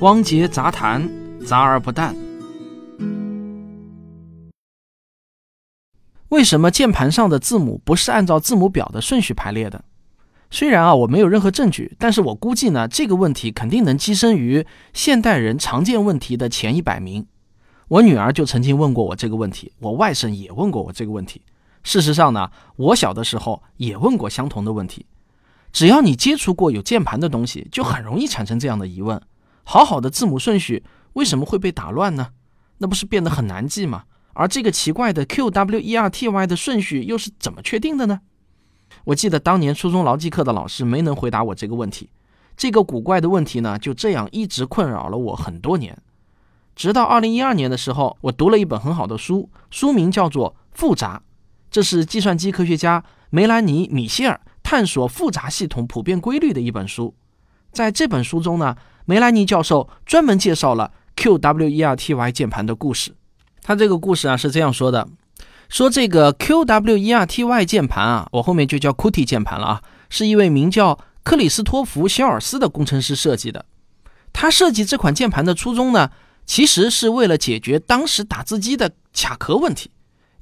[0.00, 1.08] 汪杰杂谈，
[1.46, 2.14] 杂而不淡。
[6.28, 9.84] 为什么键盘上的字母不是按照字母表的顺序排列的？
[10.50, 17.26] 虽然啊，我没有任何证据，但是我估计呢，这个问题肯定能跻身于现代人常见问题的前一百名。
[17.88, 21.40] 我女儿就曾经问过我这个问题，我外甥也问过我这个问题。
[21.82, 25.06] 事实上呢，我小的时候也问过相同的问题。
[25.76, 29.20] 只要你接触过有键盘的东西，就很容易产生这样的疑问：
[29.62, 32.28] 好好的字母顺序为什么会被打乱呢？
[32.78, 34.04] 那不是变得很难记吗？
[34.32, 38.22] 而这个奇怪的 Q W E R T Y 的顺序又是怎么确定的呢？
[39.04, 42.08] 我记得当年初中劳技课的老师没能回答我这个问题，
[42.56, 45.98] 这个古怪的问题呢，就这样一直困扰了我很多年。
[46.74, 51.18] 直到二零一二年的时候，我读了一本很好的书，书名叫做《复杂》，
[51.70, 57.14] 这是计算机科学家梅兰妮·米歇尔探索复杂系统普遍规律的一本书。
[57.70, 63.14] 在这本书中呢，梅兰妮教授专门介绍了 Q W E R T Y 键盘的故事。
[63.62, 65.06] 他这个故事啊是这样说的。
[65.68, 73.66] 说这个 Q W E R T Y 键盘啊，我后面就叫 QWERTY 键盘了啊，是一位名叫克里斯托弗·肖尔斯的工程师设计的。
[74.32, 76.10] 他设计这款键盘的初衷呢，
[76.44, 79.92] 其实是为了解决当时打字机的卡壳问题。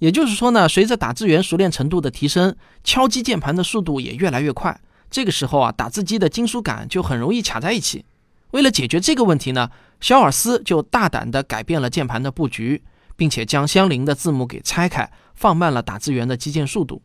[0.04, 4.78] 也就是说呢，随着打字员熟练程度的提升，敲击键盘的速度也越来越快。
[5.10, 8.04] 这个时候啊，打字机的金属杆就很容易卡在一起。
[8.50, 12.82] 为了解决这个问题呢，肖尔斯就大胆地改变了键盘的布局。
[13.16, 17.00] 并且将相邻的字母给拆开，放慢了打字员的击键速度。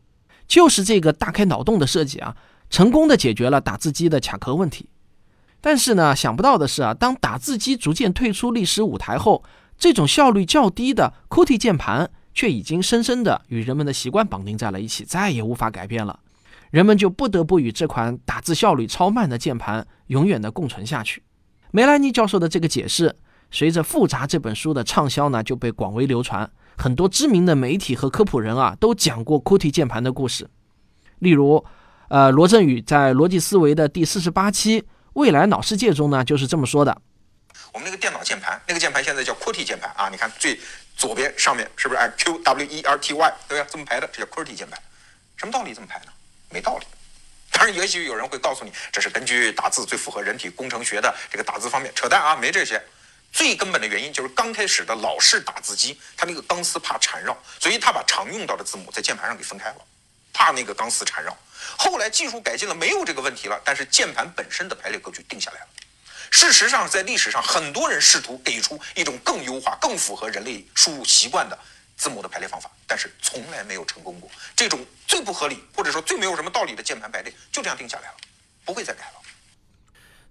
[0.47, 2.35] 就是这个大开脑洞的设计啊，
[2.69, 4.89] 成功的解决了打字机的卡壳问题。
[5.61, 9.43] 但是呢，想不到的是啊，当打字机逐渐退出历史舞台后，
[9.77, 16.19] 这种效率较低的 QWERTY 键盘却已经深深的与人们的习惯绑定在了一起，再也无法改变了。
[16.71, 21.23] 人们就不得不与这款打字效率超慢的键盘永远的共存下去。
[21.71, 23.15] 梅兰妮教授的这个解释。
[23.51, 26.47] 随着《复杂》这本书的畅销呢，就被广为流传。
[26.77, 30.47] 很多知名的媒体和科普人啊，都讲过 QWERTY 键盘的故事。
[31.17, 31.65] 例如，
[32.09, 34.81] 呃，罗振宇在《逻辑思维》的第四十八期
[35.13, 36.95] 《未来脑世界》中呢，就是这么说的：
[37.73, 40.09] 我们那个电脑键盘，那个键盘现在叫 QWERTY 键盘啊。
[40.09, 40.59] 你看最
[40.99, 43.67] 左边上面是不是按 Q W E R T Y 对吧？
[43.71, 44.77] 这么排的，这叫 QWERTY 键盘。
[45.37, 46.11] 什么道理这么排呢？
[46.49, 46.85] 没道理。
[47.51, 52.83] 当然，也许有人会告诉你，这是根据打字最符合人体工程学的这个打字方面，扯淡啊，没这些。
[53.31, 59.77] 最根本的原因就是刚开始的老式打字机，它那个钢丝怕缠绕，所以它把常用到的字母在键盘上给分开了，
[60.33, 61.37] 怕那个钢丝缠绕。
[61.77, 65.67] 后来技术改进了，没有这个问题了，但是键盘本身的排列格局定下来了。
[66.31, 71.57] 事实上，在历史上，很多人试图给出一种更优化、更符合人类输入习惯的
[71.97, 74.29] 字母的排列方法，但是从来没有成功过。
[74.55, 78.13] 这种最不合理，或者说最没有什么道理的键盘排列，就这样定下来了，
[78.63, 79.13] 不会再改了。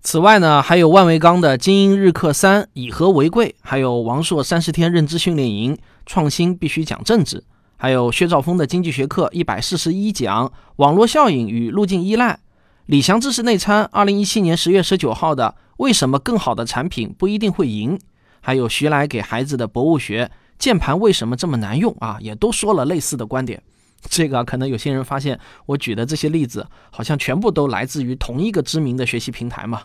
[0.00, 5.76] 此外呢，还有万维钢的精英日课三以和为贵，还有王朔三十天认知训练营，
[6.06, 7.42] 创新必须讲政治，
[7.76, 12.38] 还有薛兆丰的经济学课一百四十一讲网络效应与路径依赖，
[12.87, 17.98] 李翔知识内参二零一七年十月十九号的为什么更好的产品不一定会赢，
[18.40, 23.62] 还有徐来给孩子的博物学键盘为什么这么难用啊，也都说了类似的观点。
[24.08, 29.82] 这个可能有些人发现，我举的这些例子好像全部都来自于同一个知名的学习平台嘛？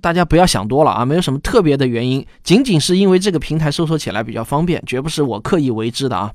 [0.00, 6.32] 大家不要想多了啊，没有什么特别的原因，仅仅是因为这个平台搜索起来比较方便，绝不是我刻意为之的啊。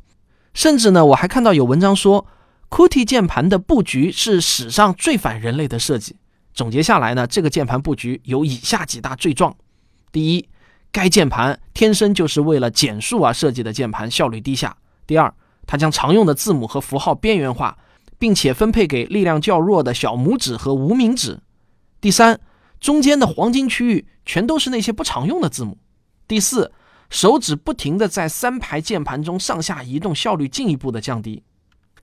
[0.53, 2.25] 甚至呢，我还看到有文章说
[2.69, 6.15] ，QWERTY 键盘的布局是史上最反人类的设计。
[6.53, 9.55] 总结下来呢，这个键盘布局有以下几大罪状：
[10.11, 10.47] 第一，
[10.91, 14.69] 该键盘天生就是为了减速而设计的键盘，效率低下；
[15.07, 15.33] 第二，
[15.65, 17.77] 它将常用的字母和符号边缘化，
[18.19, 21.39] 并且分配给力量较弱的小拇指和无名指。
[21.99, 22.39] 第三，
[22.79, 25.77] 中间的黄金区域全都是那些不常用的字母。
[26.27, 26.71] 第四，
[27.09, 31.41] 手指不停地在三排键盘中上下移动，效率进一步的降低。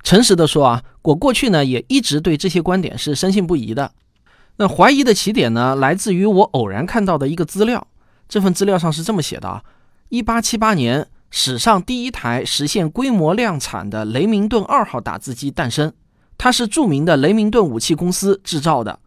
[0.03, 3.93] 诚实的说啊，我过去呢也一直对这些观点是深信不疑的。
[4.61, 7.87] 那怀疑的起点呢，来自于我偶然看到的一个资料。
[8.29, 9.65] 这份资料上是这么写的啊：
[10.11, 11.09] 一八七八年。
[11.31, 15.91] 史上第一台实现规模量产的雷明顿二号打字机诞生，
[16.37, 18.99] 它是著名的雷明顿武器公司制造的。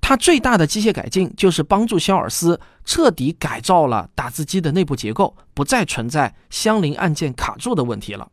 [0.00, 8.26] 它最大的机械改进就是帮助肖尔斯彻底改造了打字机的内部结构，不再存在相邻按键卡住的问题了。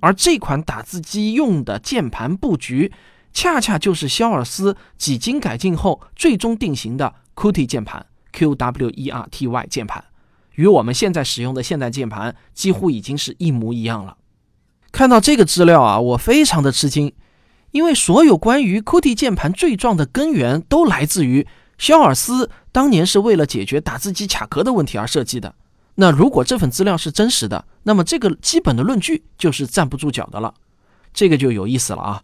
[0.00, 2.92] 而这款打字机用的键盘布局，
[3.34, 10.02] 恰恰就是肖尔斯几经改进后最终定型的 QWERTY 键盘 （QWERTY 键盘）。
[10.54, 14.16] 与我们现在使用的现代键盘几乎已经是一模一样了。
[14.92, 17.12] 看到这个资料啊，我非常的吃惊，
[17.72, 21.44] 因为所有关于 QWERTY 键盘罪状的根源都来自于
[21.76, 25.56] 肖尔斯当年是为了解决打字机卡壳的问题而设计的。
[25.96, 30.54] 那如果这份资料是真实的，那么这个基本的论据就是站不住脚的了。
[31.12, 32.22] 这个就有意思了啊！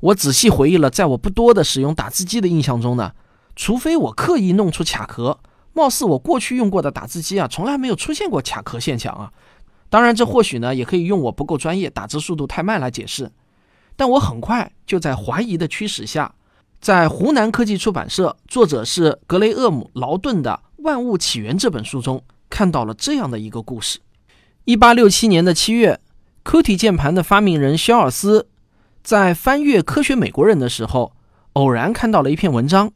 [0.00, 3.12] 我仔细回忆了，在我不多的使用打字机的印象中呢，
[3.56, 5.38] 除非我刻意弄出卡壳，
[5.72, 9.32] 貌似我过去用过的打字机啊，从来没有出现过卡壳现象啊。
[9.90, 13.30] 当然，这或许呢，也可以用我不够专业、打字速度太慢来解释。
[13.96, 16.32] 但我很快就在怀疑的驱使下，
[16.80, 23.98] 在湖南科技出版社，作者是格雷厄姆·劳顿的《万物起源》这本书中，看到了这样的一个故事：
[24.64, 25.98] 一八六七年的七月
[26.44, 28.46] ，Qt 键盘的发明人肖尔斯
[29.08, 31.14] 在翻阅《科学美国人》的时候，
[31.54, 32.92] 偶然看到了一篇文章。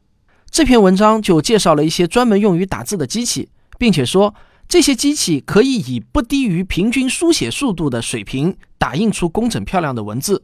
[0.51, 3.49] 这篇文章就介绍了一些专门用于打字的机器，
[3.79, 4.35] 并且说。
[4.67, 10.43] 这些机器可以以不低于平均书写速度的水平打印出工整漂亮的文字。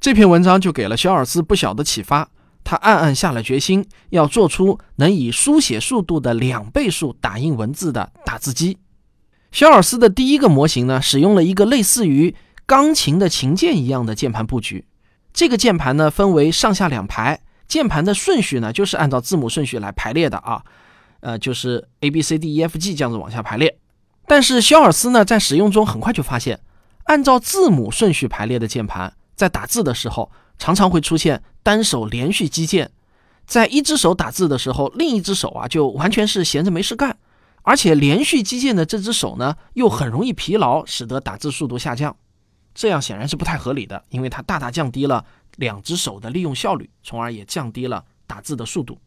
[0.00, 2.28] 这篇文章就给了肖尔斯不小的启发，
[2.62, 8.78] 他暗暗下了决心，要做出能以书写速度的两倍数打印文字的打字机。
[9.50, 14.84] 肖尔斯的第一个模型呢，使用了一个类似于钢琴的琴键一样的键盘布局。
[15.32, 20.62] 这个键盘呢，分为上下两排，键盘的顺序呢，就是按照字母顺序来排列的啊。
[21.20, 23.76] 呃，就是 A B C D E F G 这样子往下排列，
[24.28, 26.60] 但是肖尔斯呢，在使用中很快就发现，
[27.06, 32.92] 按照字母顺序排列的键盘，在打字的时候常常会出现单手连续击键，
[33.46, 37.16] 在一只手打字的时候，另一只手啊就完全是闲着没事干，
[37.62, 42.14] 而且连续击键的这只手呢，又很容易疲劳，使得打字速度下降，
[42.78, 45.24] 这样显然是不太合理的，因为它大大降低了
[45.56, 49.00] 两只手的利用效率，从而也降低了打字的速度。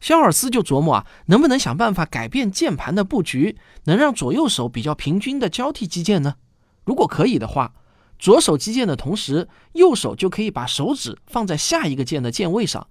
[0.00, 6.36] 肖尔斯就琢磨啊，能不能想办法改变键盘的布局，能让左右手比较平均的交替击键呢？
[6.84, 7.72] 如果可以的话，
[8.20, 12.86] 左手击键的同时，右手就可以把手指放在下一个键的键位上，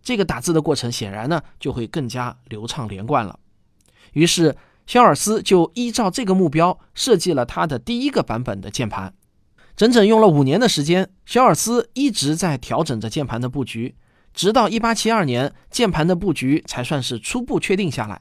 [0.00, 3.40] 这个打字的过程显然呢就会更加流畅连贯了。
[4.12, 9.12] 于是，肖尔斯就依照这个目标设计了他的第一个版本的键盘。
[9.76, 13.96] 整整用了五年的时间，肖尔斯一直在调整着键盘的布局。
[14.32, 18.20] 直到一八七二年，键盘的布局才算是初步确定下来。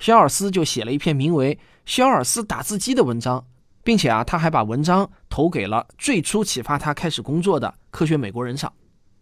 [0.00, 1.54] 肖尔斯就写了一篇名为
[1.84, 3.44] 《肖尔斯打字机》的文章，
[3.84, 8.72] 并且啊，他还把文章投给了最初启发他开始工作的《科学美国人》上。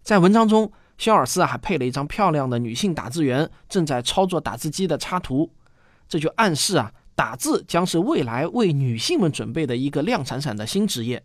[0.03, 5.51] 在文章中，肖尔斯还配了一张漂亮的女性打字员正在操作打字机的插图，
[6.09, 11.23] 这就暗示啊，打字将是未来为女性们准备的一个亮闪闪的新职业。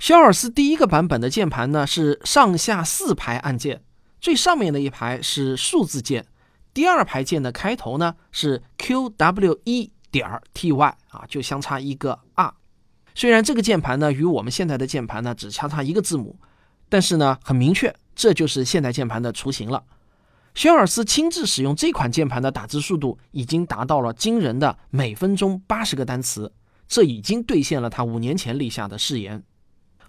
[0.00, 3.82] 肖尔斯第一个版本的键盘呢，是上下四排按键。
[4.18, 6.26] 最上面的一排是数字键，
[6.72, 12.54] 第二排键的开头呢是 Q W E 点 T Y 啊，就相差一个 R。
[13.14, 16.38] 虽然这个键盘呢与我们现在的键盘呢只相差一个字母，
[16.88, 19.84] 但是呢很明确，这就是现代键盘的雏形了。
[20.54, 26.50] 肖尔斯亲自使用这款键盘的打字速度已经达到了惊人的每分钟八十个单词，
[26.88, 29.42] 这已经兑现了他五年前立下的誓言。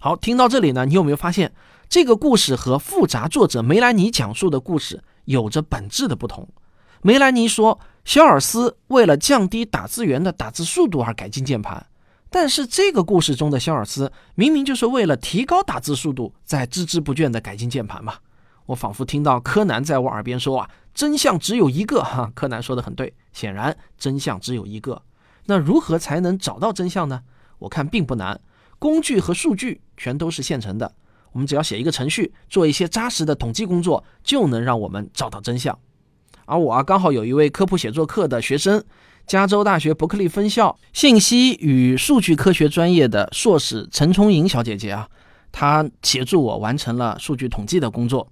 [0.04, 1.52] 好，听到这里呢，你有没有发现？
[1.88, 6.48] 这个故事和复杂作者梅兰妮讲述的故事有着本质的不同。
[7.02, 11.86] 梅兰妮说，肖尔斯为了降低打字员的打字速度而改进键盘，
[12.30, 18.14] 但是这个故事中的肖尔斯明明就是为了提高打字速度在孜孜不倦地改进键盘嘛。
[18.66, 22.28] 我仿佛听到柯南在我耳边说啊，真相只有一个哈。
[22.34, 25.00] 柯南说的很对，显然真相只有一个。
[25.46, 27.22] 那如何才能找到真相呢？
[27.60, 28.40] 我看并不难，
[28.82, 30.92] 工具和数据全都是现成的。
[31.30, 35.78] 我们只要写一个程序，做一些扎实的统计工作，就能让我们找到真相。
[36.46, 38.82] 而我啊，刚好有一位科普写作课的学生，
[39.24, 45.08] 加州大学伯克利分校信息与数据科学专业的硕士陈聪颖小姐姐啊，
[45.52, 48.26] 她协助我完成了数据统计的工作。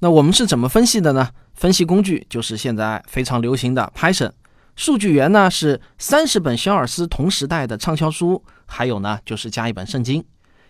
[0.00, 1.30] 那我们是怎么分析的呢？
[1.54, 4.32] 分析工具就是现在非常流行的 Python，
[4.74, 10.24] 数据源呢是三十本肖尔斯同时代的畅销书，还有呢就是加一本圣经。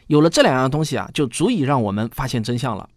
[0.07, 2.89] 有了这两样东西啊，就足以让我们发现真相了。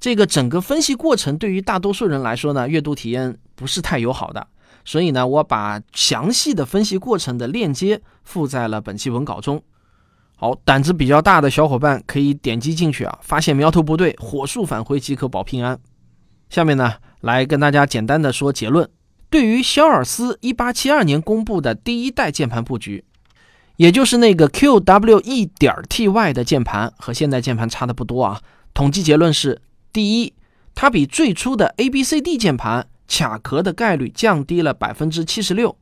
[0.00, 4.46] 这个整个分析过程对于大多数人来说呢，阅读体验不是太友好的。
[4.84, 9.62] 所以呢，我把详细的分析过程的链接附在了本期文稿中。
[10.36, 15.78] 好，胆子比较大的小伙伴可以点击进去啊，发现苗头不对，火速返回即可保平安。
[16.50, 18.88] 下面呢，来跟大家简单的说结论。
[19.28, 23.04] 对于肖尔斯1872年公布的第一代键盘布局。
[23.76, 28.40] 也就是那个 Q W E 点 T Y 的键盘和现代键盘差的不多啊。
[28.72, 29.60] 统计结论是：
[29.92, 30.32] 第一，
[30.74, 35.76] 它比最初的 A B C D 键盘卡壳的概率降低了百分之七十六。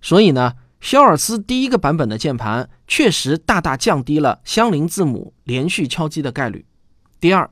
[0.00, 6.66] 所以呢，肖尔斯第一个版本的键盘确实大大降低了相邻字母连续敲击的概率。
[7.20, 7.50] 第二，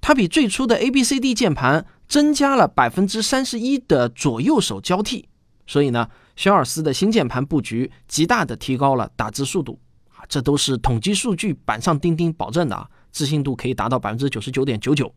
[0.00, 5.28] 它比最初的 A B C D 键盘增加了百分之三十一的左右手交替。
[5.66, 9.78] 所以呢，肖尔斯的新键盘布局极大的提高了打字速度
[10.14, 15.12] 啊，这都是统计数据板上钉钉保证的啊，置信度可以达到百分之九十九点九九。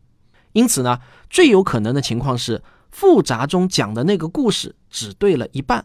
[0.52, 0.98] 因此呢，
[1.28, 5.84] 最有可能的情况是复杂中讲的那个故事只对了一半。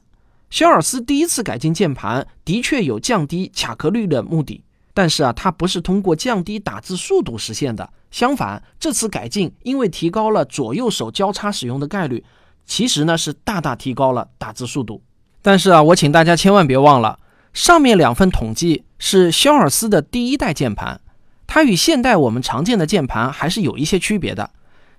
[0.50, 4.64] 肖尔斯第一次改进键盘的确有降低卡壳率的目的，
[4.94, 7.92] 但是啊，它不是通过降低打字速度实现的。
[8.10, 12.24] 相反，这次改进因为提高了左右手交叉使用的概率。
[12.66, 15.04] 其实呢是大大提高了打字速度，
[15.46, 17.20] 但是啊，我请大家千万别忘了，
[17.54, 21.00] 上面两份统计是肖尔斯的第一代键盘，
[21.46, 24.50] 它与现代我们常见的键盘还是有一些区别的。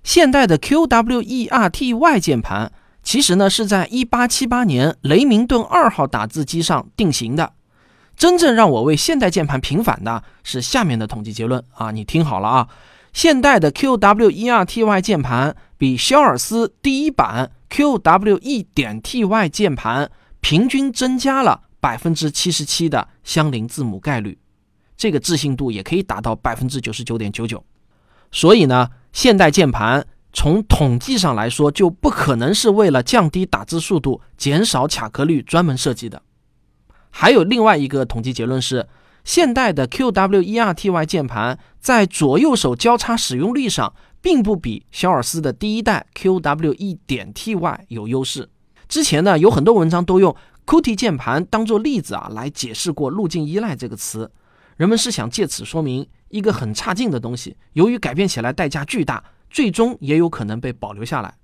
[0.05, 2.71] 现代的 QWERTY 键盘
[3.03, 7.55] 其实呢是在1878年雷明顿二号打字机上定型的。
[8.17, 12.69] 真正让我为现代键盘平反的是下面的统计结论啊，你听好了啊，
[13.13, 17.51] 现代的 QWERTY 键盘比肖尔斯第一版。
[17.69, 20.09] QWE 点 TY 键盘
[20.49, 24.39] 平均增加了百分之七十七的相邻字母概率，
[24.97, 27.65] 这个置信度也可以达到百分之九十九点九九。
[28.31, 36.23] 所以呢，现代键盘从统计上来说就不可能是为了降低打字速度、减少卡壳率专门设计的。
[37.11, 38.87] 还有另外一个统计结论是，
[39.25, 43.93] 现代的 QWERTY 键盘在左右手交叉使用率上。
[44.23, 48.49] 并不比肖尔斯的第一代 QWE 点 TY 有优势。
[48.89, 50.35] 之前呢，有很多文章都用
[50.67, 54.31] QWERTY 键盘当做例子啊，来解释过路径依赖这个词。
[54.77, 61.35] 人们是想借此说明一个很差劲的东西，由于改变起来代价巨大，最终也有可能被保留下来。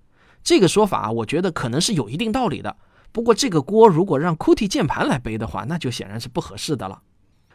[0.42, 2.76] 这个说法，我觉得可能是有一定道理的。
[3.10, 7.02] 不过，这个锅如果让 QWERTY 键盘来背的话，那就显然是不合适的了。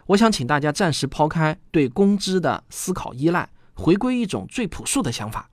[0.08, 3.50] 我想请大家暂时抛开对公知的思考依赖。
[3.80, 5.52] 回归一种最朴素的想法，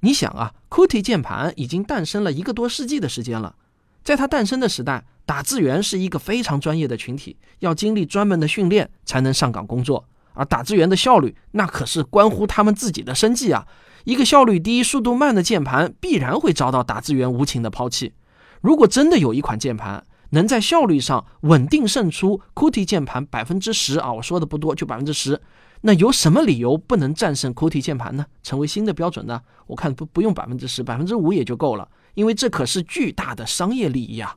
[0.00, 3.54] 你想啊，QWERTY 键盘已经诞生了一个多世纪的时间了，
[4.02, 10.04] 在它诞生的时代，打字员是一个非常专业的群体，要经历专门的训练才能上岗工作，
[10.34, 13.66] 而打字员的效率那可是关乎他们自己的生计啊！
[14.04, 18.12] 一个效率低、速度慢的键盘必然会遭到打字员无情的抛弃。
[18.60, 25.40] 如果真的有一款键盘能在效率上稳定胜出 q t 键盘百分之十啊，我说的不多，就百分之十。
[25.82, 28.26] 那有什么理由不能战胜 q t 键盘呢？
[28.42, 29.40] 成为新的标准呢？
[29.66, 34.36] 我看不不用百分之十，百分之五也就够了，因为这可是巨大的商业利益啊！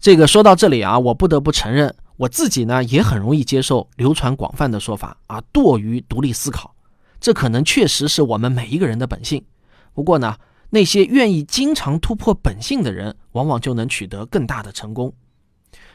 [0.00, 6.74] 这个说到这里啊，我不得不承认，我自己呢也很容易接受流传广泛的说法啊，惰于独立思考。
[7.20, 9.44] 这可能确实是我们每一个人的本性。
[9.92, 10.36] 不过呢，
[10.70, 15.12] 那些愿意经常突破本性的人，往往就能取得更大的成功。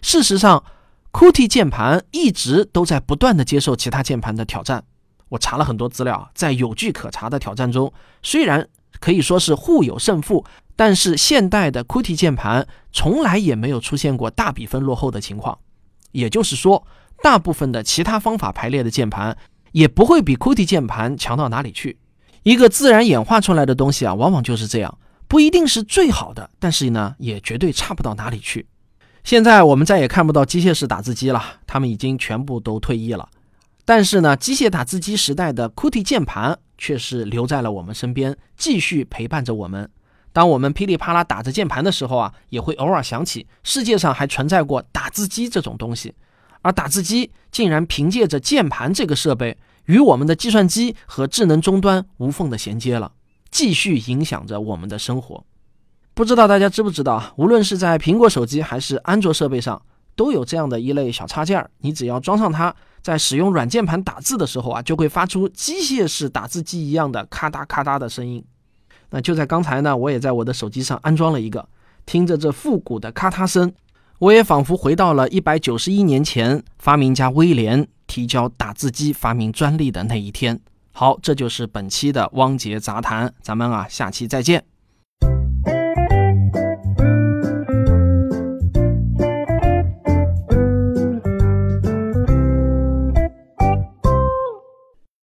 [0.01, 0.63] 事实上。
[1.11, 4.83] ，Qt 键盘一直都在不断的接受其他键盘的挑战。
[5.29, 7.91] 我查了很多资料，在有据可查的挑战中，
[8.21, 10.45] 虽然可以说是互有胜负，
[10.79, 15.59] 但是现代的 QWERTY 键盘从来也没有出现过大比分落后的情况。
[16.13, 16.87] 也就是说，
[17.21, 19.35] 大部分的其他方法排列的键盘
[19.73, 21.97] 也不会比 QWERTY 键盘强到哪里去。
[22.43, 28.65] 一个自然演化出来的东西啊，往往就是这样，不一定是最好的，但是呢，也绝对差不到哪里去。
[29.25, 33.27] 现在我们再也看不到机械式打字机了，他们已经全部都退役了。
[33.83, 39.89] 但是呢，机械打字机时代的 QWERTY 键盘却是留在了我们身边，继续陪伴着我们。
[40.31, 46.13] 当我们噼里啪啦打着键盘的时候啊，也会偶尔想起世界上还存在过打字机这种东西。
[46.61, 53.13] 而打字机竟然凭借着键盘这个设备，与我们的计算机和智能终端无缝的衔接了，
[53.49, 55.45] 继续影响着我们的生活。
[56.13, 59.81] 不知道大家知不知道，无论是在苹果手机还是安卓设备上，
[60.17, 61.71] 都有这样的一类小插件儿。
[61.77, 68.43] 你只要装上它，在使用软键盘打字的时候啊，就会发出机械式打字机一样的咔嗒咔嗒的声音。
[69.11, 71.67] 那就在刚才呢，我也在我的手机上安装了一个，
[72.05, 73.71] 听着这复古的咔嗒声，
[74.19, 80.59] 我也仿佛回到了一百九十一年前，发明家威廉提交打字机发明专利的那一天。
[80.91, 84.63] 好，这就是本期的汪杰杂谈，咱们啊，下期再见。